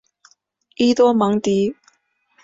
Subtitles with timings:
[0.77, 1.75] 伊多芒迪。